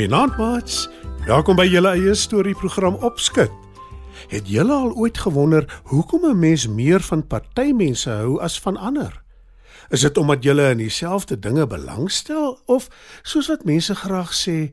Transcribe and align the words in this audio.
Goeienaand, 0.00 0.36
maats. 0.40 0.86
Welkom 1.26 1.58
by 1.60 1.66
julle 1.68 1.90
eie 1.92 2.14
storieprogram 2.16 2.94
Opskud. 3.04 3.50
Het 4.32 4.46
julle 4.48 4.72
al 4.72 4.94
ooit 4.96 5.18
gewonder 5.20 5.66
hoekom 5.92 6.24
'n 6.24 6.38
mens 6.38 6.64
meer 6.68 7.04
van 7.04 7.26
party 7.26 7.72
mense 7.76 8.08
hou 8.10 8.40
as 8.40 8.56
van 8.60 8.76
ander? 8.76 9.22
Is 9.90 10.00
dit 10.00 10.16
omdat 10.16 10.42
julle 10.42 10.70
in 10.70 10.78
dieselfde 10.78 11.38
dinge 11.38 11.66
belangstel 11.66 12.62
of 12.64 12.88
soos 13.22 13.48
wat 13.48 13.64
mense 13.64 13.94
graag 13.94 14.32
sê, 14.32 14.72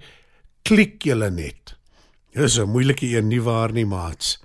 klik 0.62 1.04
julle 1.04 1.30
net? 1.30 1.76
Dis 2.32 2.60
'n 2.60 2.72
moeilike 2.72 3.18
een 3.18 3.28
nie 3.28 3.42
waar 3.42 3.72
nie, 3.72 3.86
maats. 3.86 4.40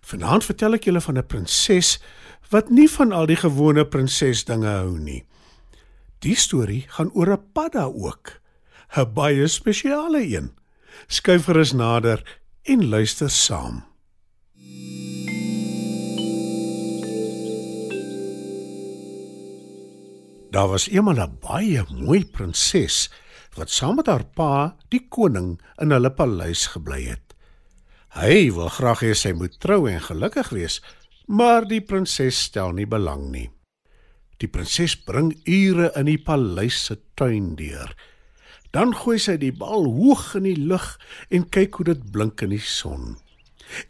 Vanaand 0.00 0.44
vertel 0.44 0.74
ek 0.74 0.84
julle 0.84 1.00
van 1.00 1.18
'n 1.18 1.26
prinses 1.26 2.02
wat 2.50 2.70
nie 2.70 2.90
van 2.90 3.12
al 3.12 3.26
die 3.26 3.36
gewone 3.38 3.86
prinsesdinge 3.86 4.68
hou 4.68 4.98
nie. 4.98 5.24
Die 6.18 6.36
storie 6.36 6.84
gaan 6.88 7.12
oor 7.12 7.30
'n 7.32 7.52
padda 7.52 7.84
ook. 7.84 8.40
'n 8.96 9.12
baie 9.14 9.46
spesiale 9.46 10.22
een. 10.26 10.50
Skuif 11.06 11.44
gerus 11.44 11.72
nader 11.72 12.40
en 12.62 12.88
luister 12.88 13.30
saam. 13.30 13.84
Daar 20.50 20.68
was 20.68 20.88
eendag 20.88 21.28
'n 21.28 21.38
baie 21.40 21.84
mooi 21.90 22.24
prinses 22.24 23.10
wat 23.54 23.70
saam 23.70 23.96
met 23.96 24.06
haar 24.06 24.24
pa, 24.24 24.76
die 24.88 25.06
koning, 25.08 25.60
in 25.78 25.90
hulle 25.90 26.10
paleis 26.10 26.66
gebly 26.66 27.02
het. 27.04 27.34
Hy 28.14 28.50
wil 28.54 28.68
graag 28.68 29.02
hê 29.02 29.14
sy 29.14 29.32
moet 29.32 29.58
trou 29.60 29.88
en 29.90 30.00
gelukkig 30.00 30.48
wees, 30.54 30.80
maar 31.26 31.66
die 31.68 31.80
prinses 31.80 32.38
stel 32.48 32.72
nie 32.72 32.86
belang 32.86 33.30
nie. 33.30 33.50
Die 34.38 34.48
prinses 34.48 34.96
bring 34.96 35.34
ure 35.44 35.92
in 35.96 36.06
die 36.06 36.18
paleis 36.18 36.84
se 36.84 36.96
tuin 37.14 37.54
deur. 37.56 37.94
Dan 38.70 38.94
gooi 38.94 39.18
sy 39.18 39.36
die 39.40 39.54
bal 39.54 39.88
hoog 39.90 40.34
in 40.38 40.46
die 40.46 40.58
lug 40.58 40.94
en 41.30 41.48
kyk 41.50 41.80
hoe 41.80 41.88
dit 41.90 42.04
blink 42.12 42.42
in 42.46 42.54
die 42.54 42.62
son. 42.62 43.16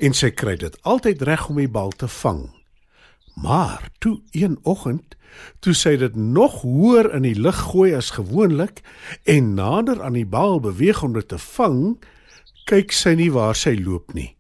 En 0.01 0.17
sy 0.17 0.31
kry 0.33 0.57
dit 0.61 0.77
altyd 0.89 1.23
reg 1.29 1.49
om 1.53 1.61
die 1.61 1.69
bal 1.69 1.93
te 1.93 2.09
vang. 2.09 2.49
Maar 3.41 3.89
toe 3.99 4.21
een 4.37 4.59
oggend, 4.63 5.17
toe 5.61 5.75
sy 5.77 5.95
dit 6.01 6.17
nog 6.17 6.61
hoër 6.65 7.13
in 7.17 7.25
die 7.29 7.37
lug 7.39 7.57
gooi 7.71 7.93
as 7.97 8.13
gewoonlik 8.17 8.83
en 9.25 9.55
nader 9.55 10.03
aan 10.03 10.19
die 10.19 10.27
bal 10.27 10.61
beweeg 10.61 11.03
om 11.07 11.15
dit 11.17 11.29
te 11.29 11.39
vang, 11.39 11.97
kyk 12.69 12.93
sy 12.93 13.15
nie 13.19 13.31
waar 13.33 13.57
sy 13.57 13.77
loop 13.79 14.13
nie. 14.17 14.35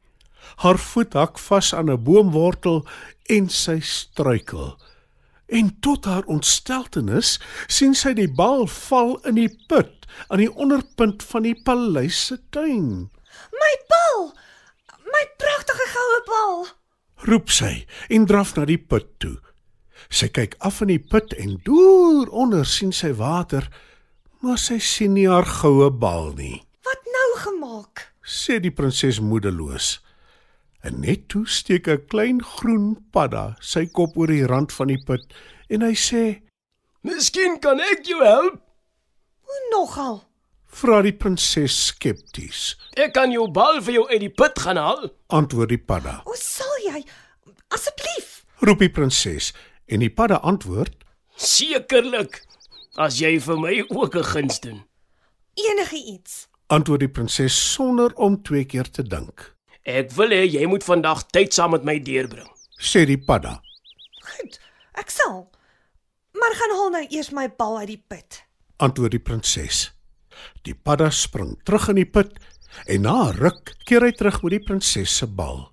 Haar 0.61 0.79
voet 0.81 1.15
hak 1.17 1.39
vas 1.39 1.73
aan 1.75 1.91
'n 1.91 2.05
boomwortel 2.05 2.85
en 3.29 3.49
sy 3.49 3.81
struikel. 3.81 4.77
En 5.51 5.71
tot 5.83 6.05
haar 6.07 6.27
ontsteltenis 6.31 7.39
sien 7.67 7.95
sy 7.99 8.13
die 8.15 8.31
bal 8.31 8.69
val 8.71 9.17
in 9.27 9.35
die 9.41 9.51
put 9.71 10.07
aan 10.29 10.43
die 10.43 10.51
onderpunt 10.51 11.25
van 11.27 11.47
die 11.47 11.57
paleis 11.67 12.19
se 12.29 12.39
tuin. 12.55 13.11
My 13.55 13.73
bal! 13.91 14.31
My 15.11 15.25
pragtige 15.43 15.87
goue 15.95 16.21
bal! 16.29 16.59
Roep 17.27 17.51
sy 17.53 17.73
en 18.09 18.27
draf 18.31 18.55
na 18.57 18.67
die 18.69 18.79
put 18.79 19.11
toe. 19.23 19.37
Sy 20.09 20.31
kyk 20.33 20.55
af 20.67 20.81
in 20.85 20.95
die 20.95 21.03
put 21.03 21.35
en 21.39 21.59
deur 21.67 22.31
onder 22.31 22.67
sien 22.67 22.95
sy 22.95 23.11
water, 23.19 23.67
maar 24.41 24.59
sy 24.59 24.79
sien 24.83 25.15
nie 25.19 25.27
haar 25.29 25.47
goue 25.47 25.91
bal 25.91 26.31
nie. 26.39 26.63
Wat 26.87 27.11
nou 27.17 27.29
gemaak? 27.43 28.07
Sê 28.25 28.61
die 28.63 28.73
prinses 28.75 29.21
moedeloos. 29.21 29.99
En 30.81 31.01
net 31.01 31.29
toe 31.29 31.45
steek 31.49 31.89
'n 31.89 32.07
klein 32.09 32.41
groen 32.43 32.97
padda 33.13 33.57
sy 33.61 33.87
kop 33.87 34.17
oor 34.17 34.27
die 34.33 34.47
rand 34.47 34.73
van 34.73 34.89
die 34.89 35.03
put 35.07 35.35
en 35.69 35.83
hy 35.83 35.93
sê: 35.93 36.43
Miskien 37.03 37.59
kan 37.61 37.81
ek 37.81 38.07
jou 38.07 38.25
help. 38.25 38.61
Hoe 39.41 39.61
nogal? 39.71 40.25
"Vra 40.67 41.03
die 41.03 41.13
prinses 41.13 41.87
skepties." 41.87 42.77
Ek 42.97 43.13
kan 43.13 43.31
jou 43.33 43.51
bal 43.51 43.81
vir 43.81 43.95
jou 43.95 44.09
uit 44.09 44.21
die 44.21 44.35
put 44.35 44.59
gaan 44.59 44.77
haal. 44.77 45.11
Antwoord 45.29 45.69
die 45.69 45.79
padda. 45.79 46.23
O, 46.25 46.35
sal 46.35 46.77
jy? 46.85 47.05
Asseblief. 47.69 48.45
Roep 48.61 48.79
die 48.79 48.91
prinses 48.91 49.53
en 49.87 50.01
die 50.01 50.11
padda 50.11 50.41
antwoord: 50.43 51.05
Sekerlik. 51.37 52.43
As 52.97 53.21
jy 53.21 53.39
vir 53.39 53.59
my 53.59 53.85
ook 53.89 54.17
'n 54.17 54.25
guns 54.25 54.61
doen. 54.61 54.85
Enige 55.55 55.97
iets. 55.97 56.49
Antwoord 56.67 57.01
die 57.01 57.09
prinses 57.09 57.73
sonder 57.73 58.15
om 58.15 58.43
twee 58.43 58.65
keer 58.65 58.91
te 58.91 59.03
dink. 59.03 59.55
Ek 59.89 60.13
wil 60.13 60.35
hê 60.35 60.45
jy 60.45 60.67
moet 60.69 60.85
vandag 60.85 61.25
tyd 61.33 61.55
saam 61.57 61.73
met 61.73 61.85
my 61.85 61.97
deurbring. 62.05 62.49
Sê 62.81 63.07
die 63.09 63.19
padda. 63.19 63.61
Goed, 64.25 64.59
ek 65.01 65.11
sal. 65.13 65.49
Maar 66.37 66.57
gaan 66.57 66.77
haal 66.77 66.93
nou 66.95 67.07
eers 67.09 67.33
my 67.33 67.49
bal 67.49 67.79
uit 67.81 67.91
die 67.95 68.03
put. 68.09 68.43
Antwoord 68.81 69.17
die 69.17 69.25
prinses. 69.25 69.91
Die 70.65 70.75
padda 70.75 71.11
spring 71.11 71.57
terug 71.65 71.89
in 71.93 72.01
die 72.01 72.09
put 72.09 72.37
en 72.87 73.03
na 73.03 73.29
'n 73.29 73.37
ruk 73.37 73.75
keer 73.85 74.05
hy 74.05 74.13
terug 74.13 74.43
met 74.43 74.53
die 74.53 74.65
prinses 74.65 75.17
se 75.17 75.27
bal. 75.27 75.73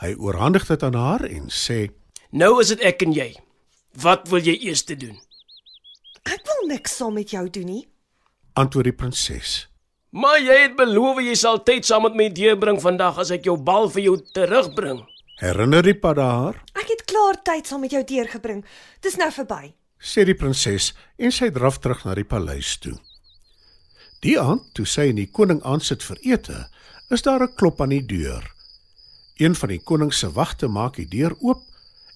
Hy 0.00 0.14
oorhandig 0.14 0.66
dit 0.66 0.82
aan 0.82 0.94
haar 0.94 1.24
en 1.24 1.48
sê: 1.48 1.90
Nou 2.32 2.60
is 2.60 2.68
dit 2.68 2.80
ek 2.80 3.02
en 3.02 3.12
jy. 3.12 3.34
Wat 3.94 4.28
wil 4.28 4.40
jy 4.40 4.56
eers 4.66 4.82
te 4.84 4.96
doen? 4.96 5.18
Ek 6.24 6.40
wil 6.44 6.68
niks 6.68 6.96
saam 6.96 7.14
met 7.14 7.30
jou 7.30 7.50
doen 7.50 7.66
nie. 7.66 7.88
Antwoord 8.54 8.84
die 8.84 8.92
prinses. 8.92 9.68
Maar 10.14 10.38
jy 10.38 10.56
het 10.62 10.76
beloof 10.78 11.18
jy 11.24 11.32
sal 11.34 11.56
tyd 11.66 11.86
saam 11.88 12.04
met 12.06 12.14
my 12.14 12.28
deurbring 12.30 12.76
vandag 12.78 13.16
as 13.18 13.32
ek 13.34 13.48
jou 13.48 13.56
bal 13.58 13.88
vir 13.90 14.04
jou 14.04 14.12
terugbring. 14.36 15.00
Herinner 15.40 15.82
die 15.82 15.96
padda 15.98 16.26
haar? 16.30 16.60
Ek 16.78 16.86
het 16.92 17.02
klaar 17.10 17.40
tyd 17.42 17.66
saam 17.66 17.82
met 17.82 17.90
jou 17.96 18.02
deurgebring. 18.06 18.60
Dis 19.02 19.18
nou 19.18 19.30
verby. 19.34 19.74
sê 20.04 20.22
die 20.28 20.36
prinses 20.36 20.92
en 21.16 21.32
sy 21.32 21.48
draf 21.50 21.78
terug 21.80 22.04
na 22.04 22.14
die 22.14 22.26
paleis 22.28 22.74
toe. 22.78 22.92
Die 24.22 24.36
aand 24.38 24.66
toe 24.76 24.84
sy 24.86 25.08
en 25.10 25.18
die 25.18 25.30
koning 25.32 25.62
aansit 25.64 26.04
vir 26.04 26.20
ete, 26.22 26.58
is 27.10 27.24
daar 27.24 27.42
'n 27.42 27.54
klop 27.56 27.80
aan 27.80 27.96
die 27.96 28.04
deur. 28.04 28.44
Een 29.40 29.54
van 29.54 29.68
die 29.68 29.80
koning 29.82 30.12
se 30.12 30.30
wagte 30.30 30.68
maak 30.68 30.96
die 30.96 31.08
deur 31.08 31.34
oop 31.40 31.62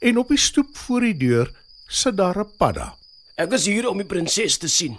en 0.00 0.18
op 0.18 0.28
die 0.28 0.38
stoep 0.38 0.76
voor 0.76 1.00
die 1.00 1.16
deur 1.16 1.50
sit 1.88 2.16
daar 2.16 2.38
'n 2.38 2.56
padda. 2.58 2.94
Ek 3.36 3.52
is 3.52 3.66
hier 3.66 3.88
om 3.88 3.98
die 3.98 4.06
prinses 4.06 4.58
te 4.58 4.68
sien. 4.68 4.98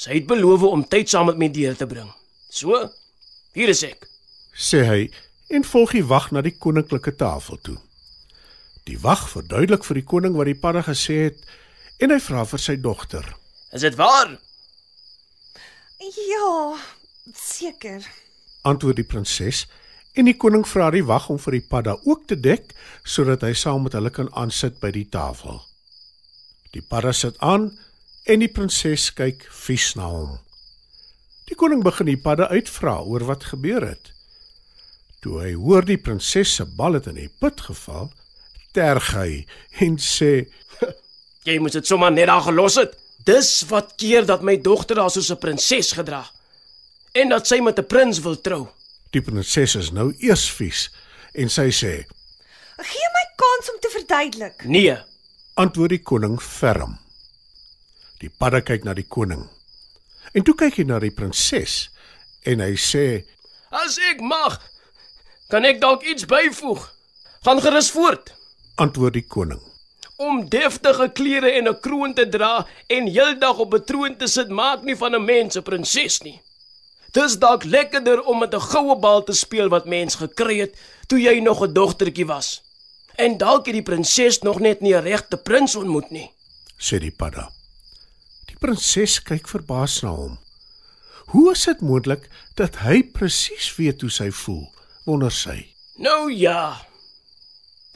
Sy 0.00 0.14
het 0.16 0.28
beloof 0.30 0.62
om 0.64 0.80
tyd 0.88 1.10
saam 1.12 1.26
met 1.28 1.36
my 1.36 1.50
deur 1.52 1.74
te 1.76 1.84
bring. 1.88 2.08
So, 2.48 2.78
hier 3.52 3.68
is 3.68 3.82
ek. 3.84 4.06
sê 4.56 4.80
hy 4.88 5.00
en 5.52 5.64
volg 5.64 5.92
die 5.96 6.04
wag 6.04 6.30
na 6.32 6.40
die 6.44 6.54
koninklike 6.56 7.12
tafel 7.20 7.58
toe. 7.64 7.76
Die 8.88 8.96
wag 9.02 9.26
verduidelik 9.28 9.84
vir 9.84 10.00
die 10.00 10.06
koning 10.12 10.38
wat 10.38 10.48
die 10.48 10.56
padda 10.62 10.82
gesê 10.86 11.16
het 11.28 11.44
en 12.00 12.14
hy 12.14 12.18
vra 12.24 12.46
vir 12.48 12.62
sy 12.64 12.76
dogter. 12.80 13.26
Is 13.76 13.84
dit 13.84 13.96
waar? 14.00 14.32
Ja, 16.00 16.48
seker. 17.36 18.00
Antwoord 18.64 19.00
die 19.02 19.06
prinses 19.06 19.66
en 20.16 20.26
die 20.30 20.36
koning 20.36 20.64
vra 20.66 20.88
die 20.94 21.04
wag 21.06 21.28
om 21.30 21.38
vir 21.38 21.58
die 21.58 21.66
padda 21.74 21.98
ook 22.08 22.24
te 22.32 22.40
dek 22.40 22.72
sodat 23.04 23.44
hy 23.44 23.52
saam 23.52 23.84
met 23.84 23.98
hulle 23.98 24.12
kan 24.16 24.32
aansit 24.32 24.80
by 24.80 24.90
die 24.96 25.06
tafel. 25.12 25.60
Die 26.72 26.82
padda 26.82 27.12
sit 27.12 27.36
aan 27.44 27.70
en 28.24 28.42
die 28.42 28.52
prinses 28.52 29.10
kyk 29.16 29.46
vies 29.64 29.94
na 29.96 30.08
hom. 30.10 30.38
Die 31.48 31.56
koning 31.58 31.82
begin 31.82 32.06
die 32.06 32.20
padda 32.20 32.48
uitvra 32.52 33.00
oor 33.02 33.24
wat 33.28 33.48
gebeur 33.50 33.86
het. 33.86 34.12
Toe 35.20 35.40
hy 35.42 35.52
hoor 35.58 35.84
die 35.84 35.98
prinses 36.00 36.54
se 36.56 36.64
bal 36.64 36.96
het 36.98 37.08
in 37.10 37.18
die 37.18 37.30
put 37.40 37.60
geval, 37.60 38.10
terg 38.76 39.10
hy 39.16 39.44
en 39.84 39.98
sê: 39.98 40.46
Jy 41.48 41.58
moes 41.58 41.76
dit 41.76 41.86
sommer 41.86 42.12
net 42.14 42.30
daar 42.30 42.46
gelos 42.46 42.78
het. 42.80 42.94
Dis 43.26 43.50
wat 43.68 43.96
keer 44.00 44.24
dat 44.28 44.44
my 44.46 44.56
dogter 44.62 44.96
daar 44.96 45.10
soos 45.10 45.30
'n 45.30 45.40
prinses 45.40 45.92
gedra 45.92 46.24
en 47.12 47.28
dat 47.28 47.46
sy 47.46 47.60
met 47.60 47.78
'n 47.78 47.86
prins 47.86 48.20
wil 48.20 48.40
trou. 48.40 48.68
"Die 49.10 49.22
prinses 49.22 49.74
is 49.74 49.90
nou 49.90 50.14
eers 50.18 50.50
vies." 50.50 50.90
En 51.34 51.48
sy 51.48 51.70
sê: 51.70 52.06
Gee 52.80 53.08
my 53.14 53.26
kans 53.36 53.70
om 53.72 53.78
te 53.80 53.90
verduidelik. 53.92 54.64
Nee, 54.64 54.96
antwoord 55.54 55.90
die 55.90 56.02
koning 56.02 56.40
ferm. 56.42 56.98
Die 58.20 58.28
padda 58.28 58.60
kyk 58.60 58.84
na 58.84 58.92
die 58.94 59.08
koning. 59.08 59.46
En 60.36 60.44
toe 60.44 60.54
kyk 60.54 60.76
hy 60.80 60.84
na 60.84 60.98
die 61.00 61.14
prinses 61.14 61.88
en 62.44 62.60
hy 62.60 62.74
sê: 62.76 63.24
as 63.70 63.96
ek 64.10 64.20
mag, 64.20 64.58
kan 65.50 65.64
ek 65.64 65.80
dalk 65.80 66.04
iets 66.04 66.26
byvoeg. 66.28 66.82
Gaan 67.46 67.60
gerus 67.64 67.90
voort. 67.90 68.34
"Antwoord 68.76 69.14
die 69.14 69.26
koning." 69.26 69.60
Om 70.16 70.48
deftige 70.48 71.08
klere 71.08 71.50
en 71.50 71.68
'n 71.68 71.80
kroon 71.80 72.14
te 72.14 72.28
dra 72.28 72.66
en 72.86 73.06
heeldag 73.06 73.58
op 73.58 73.74
'n 73.74 73.84
troon 73.84 74.16
te 74.16 74.26
sit 74.26 74.48
maak 74.48 74.82
nie 74.82 74.96
van 74.96 75.14
'n 75.14 75.24
mens 75.24 75.56
'n 75.56 75.62
prinses 75.62 76.20
nie. 76.20 76.40
Dis 77.12 77.38
dalk 77.38 77.64
lekkerder 77.64 78.22
om 78.22 78.38
met 78.38 78.54
'n 78.54 78.60
goue 78.60 78.96
bal 78.96 79.24
te 79.24 79.32
speel 79.32 79.68
wat 79.68 79.86
mens 79.86 80.14
gekry 80.14 80.58
het 80.58 80.76
toe 81.06 81.18
jy 81.18 81.40
nog 81.40 81.62
'n 81.62 81.72
dogtertjie 81.72 82.26
was. 82.26 82.62
En 83.16 83.38
dalk 83.38 83.66
het 83.66 83.74
die 83.74 83.82
prinses 83.82 84.42
nog 84.42 84.60
net 84.60 84.80
nie 84.80 84.94
'n 84.94 85.02
regte 85.02 85.36
prins 85.36 85.74
ontmoet 85.76 86.10
nie, 86.10 86.30
sê 86.78 86.98
die 86.98 87.16
padda. 87.16 87.59
Prinses 88.60 89.18
kyk 89.24 89.48
verbaas 89.48 90.02
na 90.04 90.12
hom. 90.12 90.36
Hoe 91.32 91.52
is 91.52 91.64
dit 91.64 91.80
moontlik 91.80 92.26
dat 92.58 92.80
hy 92.84 93.00
presies 93.14 93.70
weet 93.78 94.02
hoe 94.04 94.10
sy 94.12 94.28
voel? 94.42 94.66
Wonder 95.06 95.32
sy. 95.32 95.70
Nou 95.96 96.28
ja. 96.32 96.76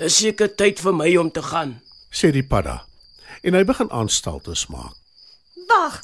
Dis 0.00 0.16
seker 0.22 0.48
tyd 0.56 0.80
vir 0.80 0.94
my 0.96 1.10
om 1.20 1.30
te 1.30 1.42
gaan, 1.44 1.76
sê 2.10 2.32
die 2.34 2.46
padda. 2.46 2.80
En 3.44 3.54
hy 3.54 3.62
begin 3.68 3.90
aanstaltes 3.92 4.66
maak. 4.72 4.94
Wag. 5.68 6.00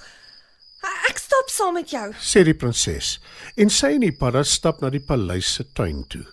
Ek 1.08 1.18
stap 1.18 1.48
saam 1.52 1.74
met 1.74 1.90
jou. 1.92 2.10
sê 2.20 2.44
die 2.44 2.54
prinses. 2.56 3.18
En 3.56 3.70
sy 3.70 3.94
en 3.96 4.04
die 4.04 4.12
padda 4.16 4.44
stap 4.44 4.80
na 4.82 4.90
die 4.90 5.02
paleis 5.02 5.54
se 5.56 5.64
tuin 5.74 6.04
toe. 6.12 6.24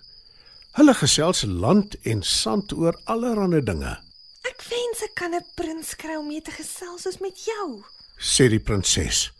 Hulle 0.78 0.94
gesels 0.94 1.42
land 1.48 1.96
en 2.04 2.22
sand 2.22 2.72
oor 2.76 2.94
allerlei 3.06 3.62
dinge, 3.64 3.96
Ek 4.48 4.62
wens 4.70 5.02
ek 5.04 5.14
kan 5.14 5.34
'n 5.34 5.44
prins 5.56 5.94
kry 5.96 6.16
om 6.16 6.28
mee 6.28 6.40
te 6.40 6.50
gesels 6.50 7.02
soos 7.02 7.18
met 7.20 7.36
jou. 7.44 7.84
Sê 8.18 8.48
die 8.48 8.60
prinses. 8.60 9.30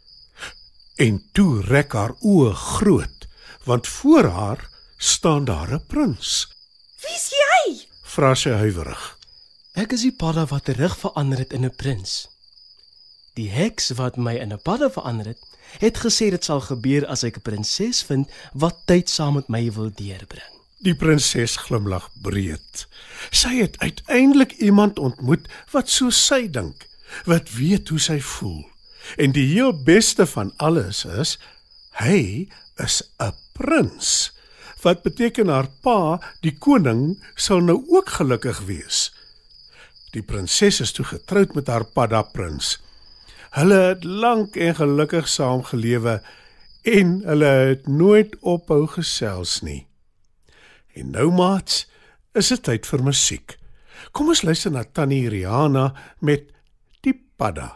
En 0.97 1.21
toe 1.33 1.63
rek 1.63 1.93
haar 1.93 2.15
oë 2.23 2.55
groot, 2.55 3.29
want 3.65 3.87
voor 3.87 4.25
haar 4.25 4.69
staan 4.97 5.45
daar 5.45 5.73
'n 5.75 5.87
prins. 5.87 6.49
Wie's 7.03 7.31
jy? 7.31 7.87
Vra 8.03 8.35
sy 8.35 8.51
huiwerig. 8.51 9.19
Ek 9.75 9.93
is 9.93 10.03
die 10.03 10.13
padda 10.13 10.47
wat 10.47 10.65
terug 10.65 10.97
verander 10.99 11.39
het 11.39 11.53
in 11.53 11.65
'n 11.65 11.77
prins. 11.77 12.27
Die 13.35 13.51
heks 13.51 13.91
wat 13.91 14.17
my 14.17 14.35
in 14.35 14.53
'n 14.53 14.63
padda 14.63 14.91
verander 14.91 15.27
het, 15.27 15.43
het 15.79 15.99
gesê 15.99 16.31
dit 16.31 16.45
sal 16.45 16.61
gebeur 16.61 17.07
as 17.07 17.23
ek 17.23 17.37
'n 17.37 17.41
prinses 17.41 18.03
vind 18.03 18.27
wat 18.53 18.87
tyd 18.87 19.09
saam 19.09 19.35
met 19.35 19.49
my 19.49 19.73
wil 19.73 19.91
deurbring. 19.95 20.53
Die 20.79 20.95
prinses 20.95 21.57
glimlag 21.57 22.11
breed. 22.23 22.87
Sy 23.31 23.55
het 23.59 23.79
uiteindelik 23.79 24.53
iemand 24.53 24.99
ontmoet 24.99 25.49
wat 25.71 25.89
so 25.89 26.11
sy 26.11 26.51
dink, 26.51 26.88
wat 27.25 27.51
weet 27.57 27.89
hoe 27.89 28.01
sy 28.01 28.21
voel. 28.21 28.65
En 29.17 29.33
die 29.33 29.47
heel 29.55 29.73
beste 29.85 30.27
van 30.27 30.53
alles 30.57 31.05
is 31.05 31.39
hy 32.03 32.49
is 32.77 33.03
'n 33.19 33.35
prins. 33.53 34.33
Wat 34.83 35.03
beteken 35.03 35.49
haar 35.49 35.69
pa, 35.83 36.21
die 36.41 36.55
koning, 36.59 37.19
sal 37.35 37.61
nou 37.61 37.85
ook 37.89 38.09
gelukkig 38.09 38.61
wees. 38.61 39.13
Die 40.15 40.23
prinses 40.23 40.81
is 40.81 40.93
toe 40.93 41.05
getroud 41.05 41.55
met 41.55 41.67
haar 41.67 41.85
padda 41.85 42.23
prins. 42.23 42.79
Hulle 43.51 43.75
het 43.75 44.05
lank 44.05 44.57
en 44.57 44.75
gelukkig 44.75 45.29
saam 45.29 45.63
gelewe 45.63 46.23
en 46.83 47.21
hulle 47.25 47.45
het 47.45 47.87
nooit 47.87 48.37
ophou 48.41 48.87
gesels 48.87 49.61
nie. 49.61 49.87
En 50.95 51.11
nou 51.11 51.31
maats, 51.33 51.87
is 52.35 52.49
dit 52.49 52.63
tyd 52.63 52.87
vir 52.87 53.03
musiek. 53.03 53.57
Kom 54.13 54.31
ons 54.33 54.43
luister 54.43 54.73
na 54.73 54.85
Tannie 54.85 55.29
Rihanna 55.29 55.91
met 56.21 56.49
Padda. 57.39 57.69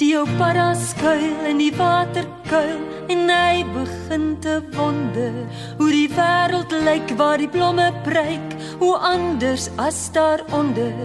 Die 0.00 0.16
padda 0.38 0.72
skuil 0.80 1.44
in 1.44 1.58
die 1.60 1.72
waterkuil 1.76 2.78
en 3.12 3.28
hy 3.28 3.64
begin 3.68 4.40
te 4.40 4.54
wonder 4.72 5.34
hoe 5.76 5.90
die 5.92 6.08
wêreld 6.08 6.72
lyk 6.86 7.12
waar 7.18 7.36
die 7.36 7.50
blomme 7.52 7.92
breek, 8.06 8.54
hoe 8.80 8.96
anders 8.96 9.68
as 9.76 9.98
daaronder. 10.16 10.96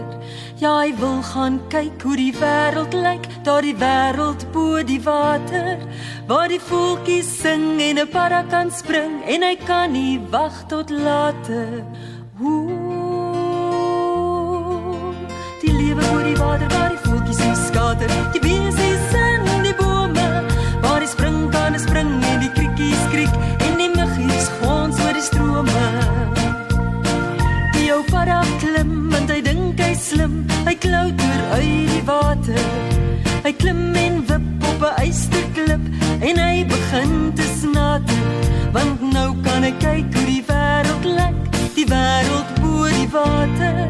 Ja, 0.62 0.78
hy 0.80 0.96
wil 0.96 1.20
gaan 1.28 1.60
kyk 1.68 2.00
hoe 2.08 2.16
die 2.16 2.32
wêreld 2.40 2.96
lyk, 2.96 3.28
daar 3.44 3.60
die 3.60 3.76
wêreld 3.76 4.48
bo 4.56 4.80
die 4.80 5.02
water, 5.04 5.76
waar 6.24 6.48
die 6.48 6.60
voeltjies 6.70 7.28
sing 7.42 7.76
en 7.90 8.00
'n 8.00 8.08
padda 8.08 8.48
kan 8.48 8.72
spring 8.72 9.20
en 9.28 9.42
hy 9.42 9.56
kan 9.66 9.92
nie 9.92 10.16
wag 10.32 10.64
tot 10.72 10.88
later. 10.88 11.84
Ooh, 12.40 12.72
die 15.60 15.72
lewe 15.72 16.02
oor 16.14 16.24
die 16.24 16.40
water 16.40 16.85
klim 33.58 33.94
en 33.94 34.22
wip 34.28 34.64
op 34.70 34.82
'n 34.82 35.02
ysterklip 35.08 35.84
en 36.20 36.36
hy 36.38 36.64
begin 36.64 37.32
te 37.34 37.46
snater, 37.60 38.24
want 38.72 39.00
nou 39.00 39.34
kan 39.42 39.62
hy 39.62 39.72
kyk 39.80 40.14
hoe 40.14 40.26
die 40.26 40.44
wêreld 40.48 41.04
lyk, 41.04 41.40
die 41.74 41.86
wêreld 41.86 42.48
bo 42.60 42.88
die 42.88 43.08
water. 43.12 43.88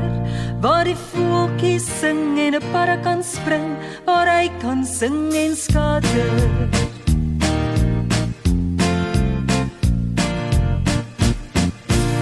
Waar 0.60 0.84
die 0.84 0.96
voeltjies 0.96 1.86
sing 2.00 2.38
en 2.38 2.54
'n 2.54 2.62
padda 2.72 2.96
kan 3.02 3.22
spring, 3.22 3.76
waar 4.04 4.26
hy 4.26 4.50
kan 4.60 4.84
sing 4.84 5.34
en 5.34 5.56
skater. 5.56 6.32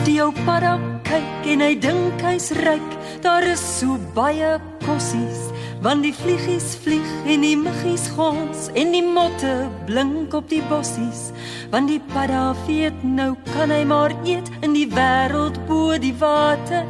Die 0.05 0.21
ou 0.23 0.33
padda 0.45 0.79
kyk 1.03 1.47
en 1.53 1.61
hy 1.61 1.75
dink 1.79 2.21
hy's 2.23 2.51
ryk. 2.51 2.91
Daar 3.23 3.43
is 3.43 3.63
so 3.79 3.99
baie 4.15 4.61
kossies, 4.85 5.49
want 5.85 6.01
die 6.01 6.15
vliegies 6.17 6.79
vlieg 6.81 7.09
en 7.29 7.43
die 7.45 7.57
muggies 7.61 8.07
gons 8.17 8.71
en 8.73 8.95
die 8.95 9.05
motte 9.05 9.69
blink 9.85 10.33
op 10.33 10.49
die 10.49 10.63
bossies. 10.71 11.29
Want 11.73 11.91
die 11.93 12.01
padda 12.15 12.55
weet 12.65 13.03
nou 13.05 13.37
kan 13.53 13.71
hy 13.75 13.85
maar 13.89 14.15
eet 14.25 14.49
in 14.65 14.73
die 14.73 14.89
wêreld 14.89 15.61
bo 15.69 15.99
die 16.01 16.15
water. 16.21 16.87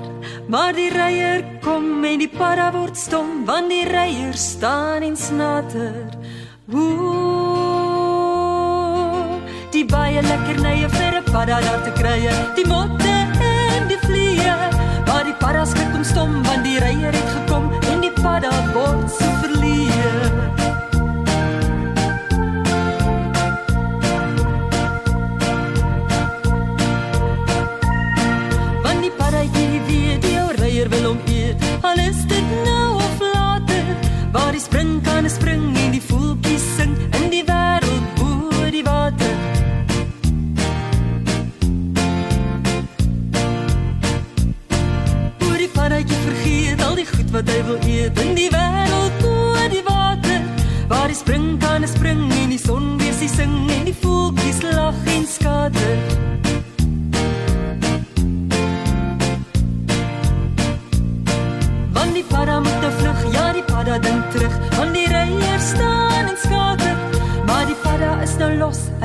Maar 0.47 0.73
die 0.79 0.91
reier 0.95 1.43
kom 1.65 2.05
en 2.07 2.19
die 2.23 2.31
padda 2.31 2.71
word 2.77 2.97
stom, 2.97 3.45
want 3.49 3.69
die 3.73 3.85
reier 3.91 4.35
staan 4.39 5.03
en 5.03 5.17
snater. 5.19 6.15
Ooh, 6.71 6.85
die 9.75 9.85
baie 9.91 10.23
lekkernye 10.23 10.89
vir 10.89 11.15
'n 11.19 11.25
padda 11.33 11.61
daar 11.67 11.83
te 11.83 11.93
kry, 11.99 12.31
die 12.55 12.67
motte 12.67 13.15
en 13.75 13.89
die 13.91 13.99
vliee. 14.07 14.55
Maar 15.07 15.25
die 15.25 15.35
padda 15.43 15.65
skrik 15.67 15.93
hom 15.93 16.05
stom, 16.05 16.43
want 16.47 16.65
die 16.65 16.79
reier 16.79 17.24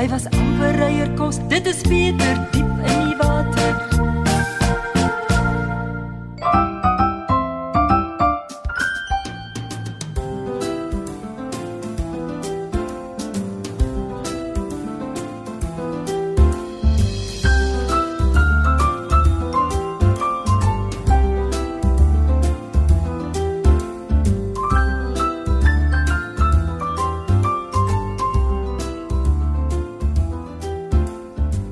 hy 0.00 0.08
was 0.08 0.24
amper 0.32 0.76
reier 0.80 1.10
kos. 1.12 1.36
Dit 1.52 1.66
is 1.66 1.82
beter 1.84 2.38
diep 2.54 2.72
in 2.88 3.00
die 3.04 3.16
water. 3.20 3.90